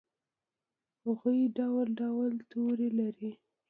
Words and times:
هغوي 1.03 1.41
ډول 1.57 1.87
ډول 1.99 2.31
تورې 2.51 2.89
لري 2.99 3.31